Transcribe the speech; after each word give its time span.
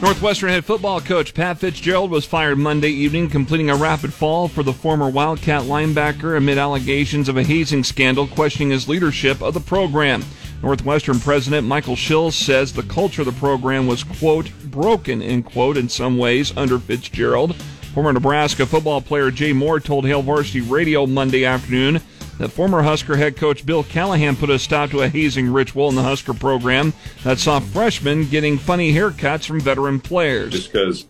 Northwestern 0.00 0.50
head 0.50 0.64
football 0.64 1.00
coach 1.00 1.34
Pat 1.34 1.58
Fitzgerald 1.58 2.12
was 2.12 2.24
fired 2.24 2.56
Monday 2.56 2.90
evening, 2.90 3.28
completing 3.28 3.68
a 3.68 3.74
rapid 3.74 4.12
fall 4.12 4.46
for 4.46 4.62
the 4.62 4.72
former 4.72 5.08
Wildcat 5.08 5.62
linebacker 5.62 6.36
amid 6.36 6.56
allegations 6.56 7.28
of 7.28 7.36
a 7.36 7.42
hazing 7.42 7.82
scandal 7.82 8.28
questioning 8.28 8.70
his 8.70 8.88
leadership 8.88 9.42
of 9.42 9.54
the 9.54 9.60
program. 9.60 10.24
Northwestern 10.62 11.18
president 11.18 11.66
Michael 11.66 11.96
Schilz 11.96 12.34
says 12.34 12.72
the 12.72 12.84
culture 12.84 13.22
of 13.22 13.26
the 13.26 13.32
program 13.40 13.88
was, 13.88 14.04
quote, 14.04 14.52
broken, 14.66 15.20
end 15.20 15.46
quote, 15.46 15.76
in 15.76 15.88
some 15.88 16.16
ways 16.16 16.56
under 16.56 16.78
Fitzgerald. 16.78 17.56
Former 17.92 18.12
Nebraska 18.12 18.66
football 18.66 19.00
player 19.00 19.32
Jay 19.32 19.52
Moore 19.52 19.80
told 19.80 20.06
Hail 20.06 20.22
Varsity 20.22 20.60
Radio 20.60 21.06
Monday 21.06 21.44
afternoon 21.44 22.00
that 22.38 22.50
former 22.50 22.82
Husker 22.82 23.16
head 23.16 23.36
coach 23.36 23.66
Bill 23.66 23.84
Callahan 23.84 24.36
put 24.36 24.50
a 24.50 24.58
stop 24.58 24.90
to 24.90 25.02
a 25.02 25.08
hazing 25.08 25.52
ritual 25.52 25.88
in 25.88 25.94
the 25.94 26.02
Husker 26.02 26.34
program 26.34 26.92
that 27.24 27.38
saw 27.38 27.60
freshmen 27.60 28.28
getting 28.28 28.58
funny 28.58 28.92
haircuts 28.92 29.46
from 29.46 29.60
veteran 29.60 30.00
players. 30.00 30.52
Just 30.52 30.72
because 30.72 31.06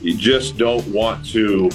you 0.00 0.16
just 0.16 0.56
don't 0.56 0.86
want 0.88 1.24
to, 1.26 1.70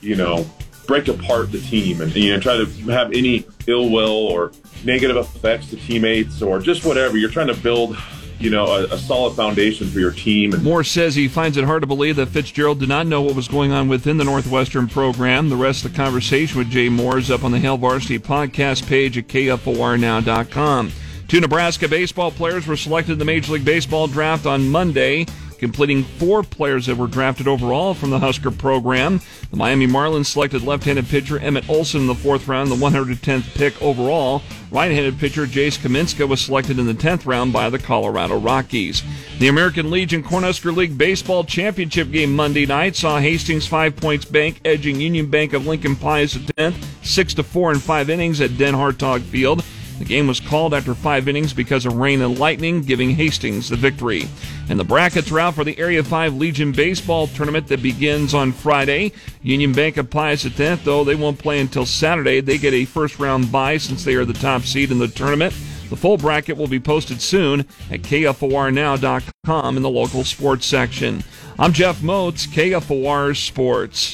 you 0.00 0.16
know, 0.16 0.46
break 0.86 1.08
apart 1.08 1.50
the 1.50 1.60
team 1.60 2.00
and 2.00 2.14
you 2.14 2.32
know 2.32 2.40
try 2.40 2.56
to 2.56 2.66
have 2.90 3.12
any 3.12 3.46
ill 3.66 3.88
will 3.90 4.10
or 4.10 4.52
negative 4.84 5.16
effects 5.16 5.70
to 5.70 5.76
teammates 5.76 6.42
or 6.42 6.60
just 6.60 6.84
whatever. 6.84 7.16
You're 7.16 7.30
trying 7.30 7.46
to 7.48 7.56
build 7.56 7.96
you 8.38 8.50
know, 8.50 8.66
a, 8.66 8.84
a, 8.84 8.98
solid 8.98 9.34
foundation 9.34 9.88
for 9.88 10.00
your 10.00 10.10
team. 10.10 10.52
And 10.52 10.62
Moore 10.62 10.84
says 10.84 11.14
he 11.14 11.28
finds 11.28 11.56
it 11.56 11.64
hard 11.64 11.82
to 11.82 11.86
believe 11.86 12.16
that 12.16 12.26
Fitzgerald 12.26 12.80
did 12.80 12.88
not 12.88 13.06
know 13.06 13.22
what 13.22 13.34
was 13.34 13.48
going 13.48 13.72
on 13.72 13.88
within 13.88 14.16
the 14.16 14.24
Northwestern 14.24 14.88
program. 14.88 15.48
The 15.48 15.56
rest 15.56 15.84
of 15.84 15.92
the 15.92 15.96
conversation 15.96 16.58
with 16.58 16.70
Jay 16.70 16.88
Moore 16.88 17.18
is 17.18 17.30
up 17.30 17.44
on 17.44 17.52
the 17.52 17.58
Hail 17.58 17.76
Varsity 17.76 18.18
podcast 18.18 18.86
page 18.86 19.16
at 19.16 19.28
KFORnow.com. 19.28 20.92
Two 21.28 21.40
Nebraska 21.40 21.88
baseball 21.88 22.30
players 22.30 22.66
were 22.66 22.76
selected 22.76 23.12
in 23.12 23.18
the 23.18 23.24
Major 23.24 23.52
League 23.52 23.64
Baseball 23.64 24.06
draft 24.06 24.46
on 24.46 24.68
Monday 24.68 25.26
completing 25.64 26.04
four 26.04 26.42
players 26.42 26.84
that 26.84 26.96
were 26.96 27.06
drafted 27.06 27.48
overall 27.48 27.94
from 27.94 28.10
the 28.10 28.18
Husker 28.18 28.50
program. 28.50 29.18
The 29.50 29.56
Miami 29.56 29.86
Marlins 29.86 30.26
selected 30.26 30.62
left-handed 30.62 31.08
pitcher 31.08 31.38
Emmett 31.38 31.70
Olson 31.70 32.02
in 32.02 32.06
the 32.06 32.14
fourth 32.14 32.46
round, 32.46 32.70
the 32.70 32.76
110th 32.76 33.54
pick 33.54 33.80
overall. 33.80 34.42
Right-handed 34.70 35.18
pitcher 35.18 35.46
Jace 35.46 35.78
Kaminska 35.78 36.28
was 36.28 36.42
selected 36.42 36.78
in 36.78 36.84
the 36.84 36.92
10th 36.92 37.24
round 37.24 37.54
by 37.54 37.70
the 37.70 37.78
Colorado 37.78 38.38
Rockies. 38.38 39.02
The 39.38 39.48
American 39.48 39.90
Legion 39.90 40.22
Cornhusker 40.22 40.76
League 40.76 40.98
Baseball 40.98 41.44
Championship 41.44 42.10
game 42.10 42.36
Monday 42.36 42.66
night 42.66 42.94
saw 42.94 43.18
Hastings 43.18 43.66
Five 43.66 43.96
Points 43.96 44.26
Bank 44.26 44.60
edging 44.66 45.00
Union 45.00 45.30
Bank 45.30 45.54
of 45.54 45.66
Lincoln 45.66 45.96
Pius 45.96 46.36
X 46.58 46.76
6 47.02 47.34
to 47.34 47.42
4 47.42 47.72
in 47.72 47.78
five 47.78 48.10
innings 48.10 48.42
at 48.42 48.58
Den 48.58 48.74
Hartog 48.74 49.22
Field. 49.22 49.64
The 49.98 50.04
game 50.04 50.26
was 50.26 50.40
called 50.40 50.74
after 50.74 50.94
five 50.94 51.28
innings 51.28 51.52
because 51.52 51.86
of 51.86 51.94
rain 51.94 52.20
and 52.20 52.38
lightning, 52.38 52.82
giving 52.82 53.10
Hastings 53.10 53.68
the 53.68 53.76
victory. 53.76 54.28
And 54.68 54.78
the 54.78 54.84
brackets 54.84 55.30
are 55.30 55.38
out 55.38 55.54
for 55.54 55.62
the 55.62 55.78
Area 55.78 56.02
5 56.02 56.34
Legion 56.34 56.72
Baseball 56.72 57.28
Tournament 57.28 57.68
that 57.68 57.82
begins 57.82 58.34
on 58.34 58.52
Friday. 58.52 59.12
Union 59.42 59.72
Bank 59.72 59.96
of 59.96 60.10
Pius 60.10 60.44
X, 60.44 60.82
though 60.82 61.04
they 61.04 61.14
won't 61.14 61.38
play 61.38 61.60
until 61.60 61.86
Saturday, 61.86 62.40
they 62.40 62.58
get 62.58 62.74
a 62.74 62.84
first 62.84 63.18
round 63.20 63.52
bye 63.52 63.76
since 63.76 64.04
they 64.04 64.14
are 64.14 64.24
the 64.24 64.32
top 64.32 64.62
seed 64.62 64.90
in 64.90 64.98
the 64.98 65.08
tournament. 65.08 65.54
The 65.90 65.96
full 65.96 66.16
bracket 66.16 66.56
will 66.56 66.66
be 66.66 66.80
posted 66.80 67.22
soon 67.22 67.60
at 67.88 68.02
KFORnow.com 68.02 69.76
in 69.76 69.82
the 69.82 69.90
local 69.90 70.24
sports 70.24 70.66
section. 70.66 71.22
I'm 71.56 71.72
Jeff 71.72 72.00
Motz, 72.00 72.48
KFOR 72.48 73.36
Sports. 73.36 74.12